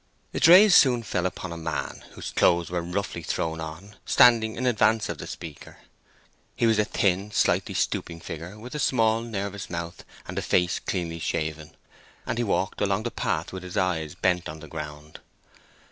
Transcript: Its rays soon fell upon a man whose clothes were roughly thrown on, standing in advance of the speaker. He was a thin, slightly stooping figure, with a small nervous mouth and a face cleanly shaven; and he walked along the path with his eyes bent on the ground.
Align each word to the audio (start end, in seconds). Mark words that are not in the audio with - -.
Its 0.33 0.47
rays 0.47 0.73
soon 0.73 1.03
fell 1.03 1.27
upon 1.27 1.53
a 1.53 1.57
man 1.57 2.03
whose 2.13 2.31
clothes 2.31 2.71
were 2.71 2.81
roughly 2.81 3.21
thrown 3.21 3.59
on, 3.61 3.97
standing 4.03 4.55
in 4.55 4.65
advance 4.65 5.09
of 5.09 5.19
the 5.19 5.27
speaker. 5.27 5.77
He 6.55 6.65
was 6.65 6.79
a 6.79 6.85
thin, 6.85 7.29
slightly 7.31 7.75
stooping 7.75 8.19
figure, 8.19 8.57
with 8.57 8.73
a 8.73 8.79
small 8.79 9.21
nervous 9.21 9.69
mouth 9.69 10.03
and 10.27 10.39
a 10.39 10.41
face 10.41 10.79
cleanly 10.79 11.19
shaven; 11.19 11.77
and 12.25 12.39
he 12.39 12.43
walked 12.43 12.81
along 12.81 13.03
the 13.03 13.11
path 13.11 13.53
with 13.53 13.61
his 13.61 13.77
eyes 13.77 14.15
bent 14.15 14.49
on 14.49 14.59
the 14.59 14.67
ground. 14.67 15.19